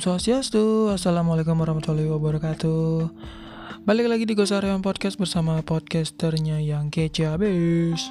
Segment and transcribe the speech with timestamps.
[0.00, 3.12] Swastiastu, Assalamualaikum warahmatullahi wabarakatuh.
[3.84, 8.08] Balik lagi di Gosarian Podcast bersama podcasternya yang kece abis.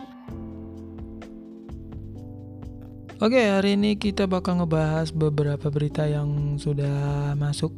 [3.17, 7.73] Oke, hari ini kita bakal ngebahas beberapa berita yang sudah masuk.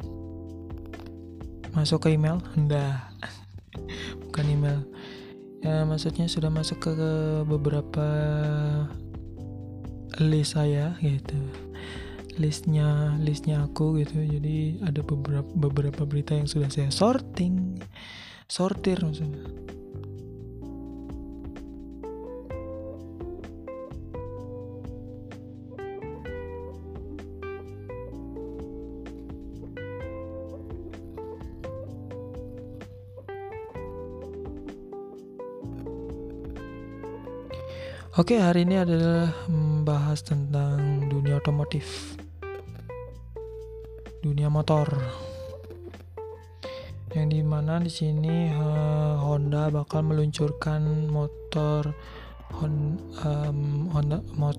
[1.71, 2.43] Masuk ke email?
[2.59, 3.15] Enggak
[4.27, 4.83] Bukan email.
[5.63, 6.91] Ya, maksudnya sudah masuk ke
[7.47, 8.07] beberapa
[10.19, 11.70] list saya gitu
[12.41, 14.17] listnya listnya aku gitu.
[14.25, 17.77] Jadi ada beberapa beberapa berita yang sudah saya sorting
[18.49, 19.45] sortir maksudnya.
[38.19, 42.19] Oke, hari ini adalah membahas tentang dunia otomotif
[44.21, 44.85] dunia motor.
[47.11, 51.91] Yang di mana di sini uh, Honda bakal meluncurkan motor
[52.51, 54.55] Hon, um, Honda mot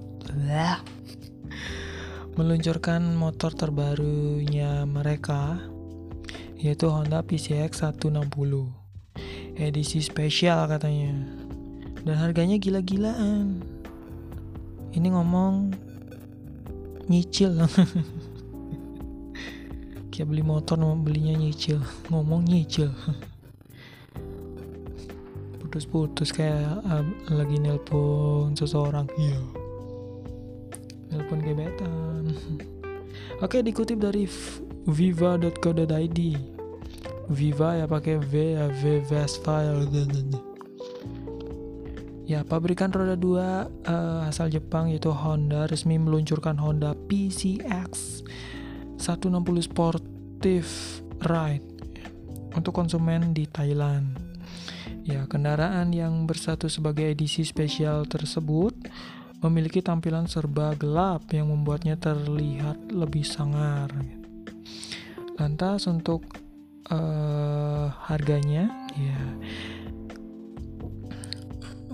[2.33, 5.61] meluncurkan motor terbarunya mereka
[6.57, 8.27] yaitu Honda PCX 160
[9.57, 11.15] edisi spesial katanya.
[12.03, 13.63] Dan harganya gila-gilaan.
[14.91, 15.71] Ini ngomong
[17.07, 17.63] nyicil
[20.13, 21.81] kayak beli motor belinya nyicil.
[22.13, 22.93] Ngomong nyicil.
[25.65, 27.01] Putus-putus kayak uh,
[27.33, 29.09] lagi nelpon seseorang.
[29.17, 29.41] Iya.
[31.09, 32.29] Nelpon gebetan.
[33.41, 34.29] Oke dikutip dari
[34.87, 36.21] viva.co.id
[37.33, 39.73] Viva ya pakai V ya V Vespa ya
[42.23, 45.65] ya pabrikan roda 2 uh, asal Jepang yaitu Honda.
[45.67, 48.23] Resmi meluncurkan Honda PCX
[48.99, 50.71] 160 Sportive
[51.23, 51.73] Ride
[52.57, 54.33] untuk konsumen di Thailand.
[55.03, 58.77] Ya, kendaraan yang bersatu sebagai edisi spesial tersebut
[59.43, 63.91] memiliki tampilan serba gelap yang membuatnya terlihat lebih sangar.
[65.35, 66.23] Lantas untuk
[66.87, 69.21] uh, harganya, ya,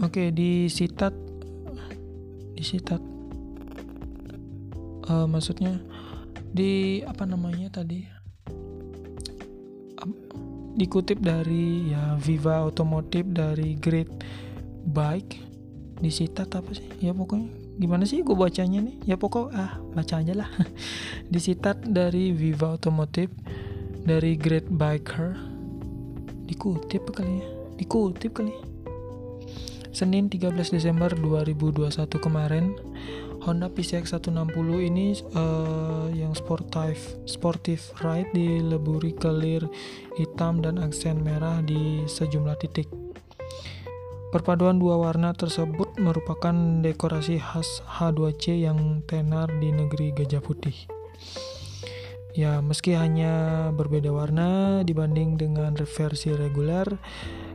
[0.05, 1.17] oke di sitat,
[2.53, 3.01] di sitat,
[5.09, 5.81] uh, maksudnya
[6.59, 8.03] di apa namanya tadi?
[10.75, 14.11] Dikutip dari ya Viva Otomotif dari Great
[14.91, 15.39] Bike.
[16.03, 16.87] Disita apa sih?
[16.99, 18.99] Ya pokoknya gimana sih gue bacanya nih?
[19.07, 20.51] Ya pokok ah baca aja lah.
[21.33, 23.31] Disitat dari Viva Otomotif
[24.03, 25.39] dari Great Biker.
[26.51, 27.47] Dikutip kali ya?
[27.79, 28.51] Dikutip kali
[29.91, 32.77] Senin 13 Desember 2021 kemarin
[33.43, 34.53] Honda PCX 160
[34.85, 39.65] ini uh, yang sportive sportive ride dileburi kelir
[40.21, 42.91] hitam dan aksen merah di sejumlah titik.
[44.29, 46.53] Perpaduan dua warna tersebut merupakan
[46.85, 50.77] dekorasi khas H2C yang tenar di negeri Gajah Putih.
[52.37, 56.87] Ya, meski hanya berbeda warna dibanding dengan versi reguler,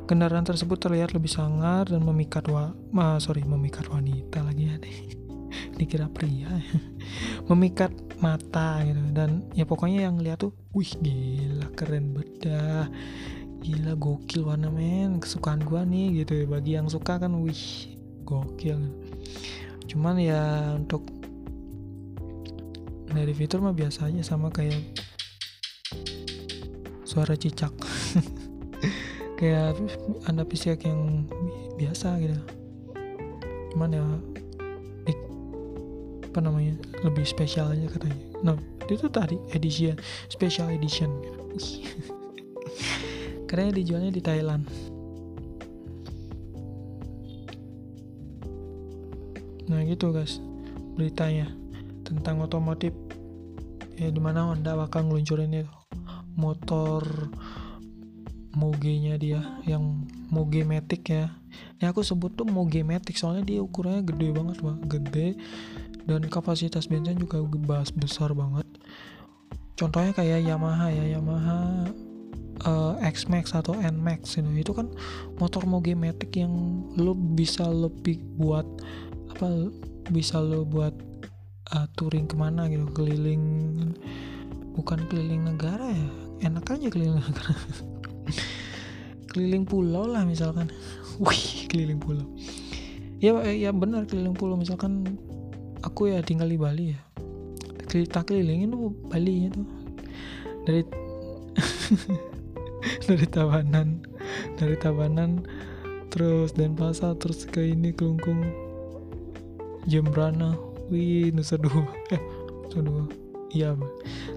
[0.04, 4.76] kendaraan tersebut terlihat lebih sangar dan memikat wa ah, sorry memikat wanita lagi ya.
[4.80, 4.98] Deh
[5.80, 6.50] dikira pria.
[7.50, 9.00] Memikat mata gitu.
[9.14, 12.90] Dan ya pokoknya yang lihat tuh wih gila keren beda
[13.64, 15.22] gila gokil warna men.
[15.22, 17.94] Kesukaan gua nih gitu bagi yang suka kan wih
[18.28, 18.80] gokil.
[19.88, 21.06] Cuman ya untuk
[23.14, 24.82] dari fitur mah biasa sama kayak
[27.06, 27.70] suara cicak
[29.44, 29.76] kayak
[30.24, 31.28] anda pisiak yang
[31.76, 32.40] biasa gitu.
[33.76, 34.06] Cuman ya
[36.32, 38.24] apa namanya lebih spesial aja katanya.
[38.40, 38.56] Nah
[38.88, 40.00] itu tadi edition
[40.32, 41.12] special edition.
[43.52, 44.64] Karena dijualnya di Thailand.
[49.68, 50.40] Nah gitu guys.
[50.96, 51.52] Beritanya
[52.08, 52.96] tentang otomotif.
[54.00, 55.74] Ya di mana Honda bakal ngeluncurin itu?
[56.34, 57.30] Motor
[58.54, 61.34] Moge-nya dia yang Moge Matic ya.
[61.82, 64.80] Ini aku sebut tuh Moge Matic soalnya dia ukurannya gede banget, Bang.
[64.86, 65.38] Gede
[66.04, 68.68] dan kapasitas bensin juga bahas besar banget
[69.80, 71.90] contohnya kayak Yamaha ya Yamaha
[72.68, 74.92] uh, X-Max atau N-Max itu itu kan
[75.40, 76.54] motor Matic yang
[77.00, 78.66] lo bisa lebih buat
[79.34, 79.72] apa
[80.14, 80.94] bisa lo buat
[81.74, 83.44] uh, touring ke mana gitu keliling
[84.78, 86.10] bukan keliling negara ya
[86.52, 87.58] enak aja keliling negara
[89.32, 90.70] keliling pulau lah misalkan.
[91.22, 92.26] Wih keliling pulau.
[93.24, 94.60] Ya ya benar keliling pulau.
[94.60, 95.18] Misalkan
[95.82, 97.02] aku ya tinggal di Bali ya.
[97.90, 99.62] Kita kelilingin tuh Bali itu
[100.66, 100.82] dari
[103.08, 104.02] dari Tabanan
[104.58, 105.46] dari Tabanan
[106.10, 108.42] terus Denpasar terus ke ini Kelungkung
[109.86, 110.58] Jembrana.
[110.92, 112.22] Wih Nusa Dua eh
[112.68, 113.04] Nusa Dua
[113.54, 113.78] iya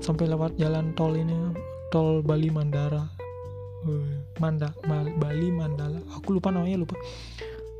[0.04, 1.56] sampai lewat jalan tol ini
[1.88, 3.15] tol Bali Mandara
[3.86, 4.74] Wih, Manda
[5.22, 6.02] Bali Mandala.
[6.18, 6.98] Aku lupa namanya lupa.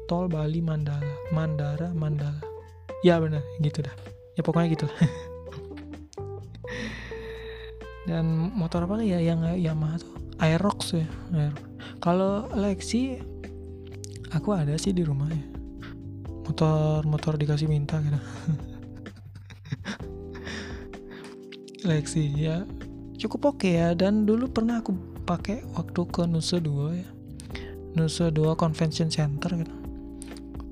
[0.07, 1.19] Tol Bali Mandala.
[1.35, 2.39] Mandara Mandala.
[3.03, 3.91] Ya benar gitu dah.
[4.39, 4.87] Ya pokoknya gitu.
[8.07, 9.19] Dan motor apa ya?
[9.19, 10.15] Yang Yamaha tuh?
[10.37, 11.65] Aerox ya Aerox.
[11.97, 13.17] kalau Lexi
[14.37, 15.43] aku ada sih di rumah ya.
[16.47, 18.21] Motor motor dikasih minta gitu.
[21.91, 22.63] Lexi ya.
[23.19, 23.91] Cukup oke ya.
[23.99, 27.09] Dan dulu pernah aku pakai waktu ke Nusa Dua ya.
[27.99, 29.75] Nusa Dua Convention Center gitu.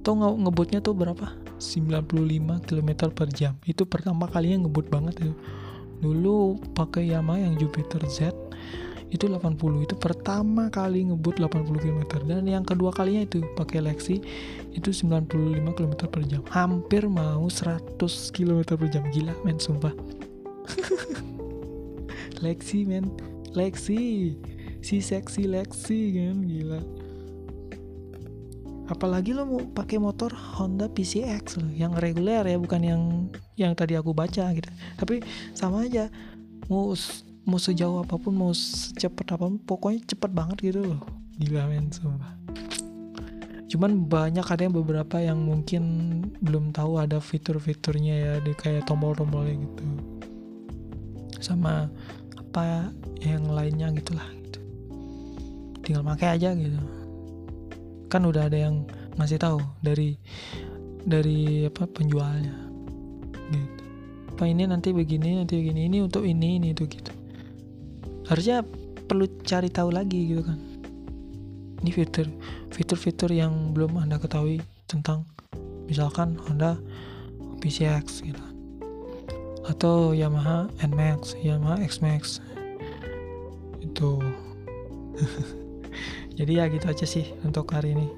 [0.07, 1.35] Tuh nge ngebutnya tuh berapa?
[1.59, 3.59] 95 km per jam.
[3.67, 5.35] Itu pertama kalinya ngebut banget itu.
[5.99, 8.31] Dulu pakai Yamaha yang Jupiter Z
[9.15, 14.19] itu 80 itu pertama kali ngebut 80 km dan yang kedua kalinya itu pakai Lexi
[14.75, 15.31] itu 95
[15.79, 16.43] km per jam.
[16.51, 17.95] Hampir mau 100
[18.35, 19.07] km per jam.
[19.15, 19.95] Gila men sumpah.
[22.45, 23.15] Lexi men
[23.57, 24.37] Lexi.
[24.85, 26.45] Si seksi Lexi kan?
[26.45, 26.81] Gila.
[28.85, 30.29] Apalagi lo mau pakai motor
[30.61, 33.03] Honda PCX loh yang reguler ya bukan yang
[33.57, 34.69] yang tadi aku baca gitu.
[35.01, 35.25] Tapi
[35.57, 36.13] sama aja
[36.69, 36.93] mau
[37.49, 41.01] mau sejauh apa pun mau secepat apa pun pokoknya cepet banget gitu loh.
[41.41, 42.37] Gila men sumpah.
[43.73, 45.83] Cuman banyak ada yang beberapa yang mungkin
[46.45, 49.85] belum tahu ada fitur-fiturnya ya di kayak tombol-tombolnya gitu.
[51.41, 51.89] Sama
[52.55, 52.87] apa
[53.19, 54.63] yang lainnya gitulah gitu.
[55.83, 56.79] Tinggal pakai aja gitu.
[58.07, 58.87] Kan udah ada yang
[59.19, 60.15] ngasih tahu dari
[61.03, 62.55] dari apa penjualnya
[63.51, 63.83] gitu.
[64.31, 67.11] Apa ini nanti begini nanti begini ini untuk ini ini itu gitu.
[68.31, 68.63] Harusnya
[69.11, 70.59] perlu cari tahu lagi gitu kan.
[71.83, 72.31] Ini fitur
[72.71, 75.27] fitur-fitur yang belum anda ketahui tentang
[75.91, 76.79] misalkan Honda
[77.59, 78.54] PCX gitu
[79.65, 82.41] atau Yamaha NMAX Yamaha XMAX
[83.81, 84.21] itu.
[86.39, 88.11] Jadi ya gitu aja sih untuk hari ini.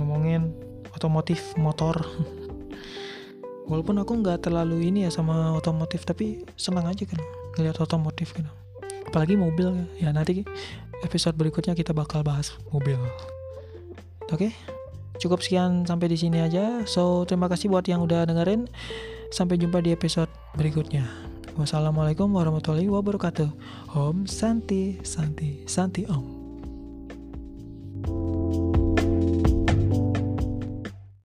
[0.00, 0.54] Ngomongin
[0.96, 1.94] otomotif motor.
[3.70, 7.20] Walaupun aku nggak terlalu ini ya sama otomotif tapi senang aja kan
[7.54, 8.50] ngeliat otomotif gitu
[9.10, 10.46] apalagi mobil ya nanti
[11.02, 12.94] episode berikutnya kita bakal bahas mobil.
[14.30, 14.54] Oke?
[15.18, 16.86] Cukup sekian sampai di sini aja.
[16.86, 18.70] So terima kasih buat yang udah dengerin
[19.30, 21.06] sampai jumpa di episode berikutnya.
[21.54, 23.50] Wassalamualaikum warahmatullahi wabarakatuh.
[23.94, 26.24] Om santi santi santi om